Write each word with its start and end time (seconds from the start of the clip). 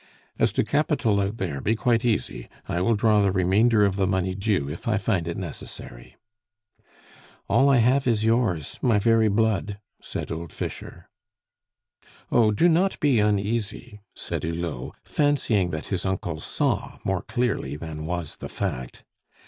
"As 0.39 0.51
to 0.53 0.63
capital 0.63 1.19
out 1.21 1.37
there, 1.37 1.61
be 1.61 1.75
quite 1.75 2.03
easy. 2.03 2.49
I 2.67 2.81
will 2.81 2.95
draw 2.95 3.21
the 3.21 3.31
remainder 3.31 3.85
of 3.85 3.97
the 3.97 4.07
money 4.07 4.33
due 4.33 4.67
if 4.67 4.87
I 4.87 4.97
find 4.97 5.27
it 5.27 5.37
necessary." 5.37 6.15
"All 7.47 7.69
I 7.69 7.77
have 7.77 8.07
is 8.07 8.25
yours 8.25 8.79
my 8.81 8.97
very 8.97 9.27
blood," 9.27 9.79
said 10.01 10.31
old 10.31 10.51
Fischer. 10.51 11.07
"Oh, 12.31 12.49
do 12.49 12.67
not 12.67 12.99
be 12.99 13.19
uneasy," 13.19 14.01
said 14.15 14.41
Hulot, 14.41 14.95
fancying 15.03 15.69
that 15.69 15.85
his 15.93 16.03
uncle 16.03 16.39
saw 16.39 16.97
more 17.03 17.21
clearly 17.21 17.75
than 17.75 18.07
was 18.07 18.37
the 18.37 18.49
fact. 18.49 19.03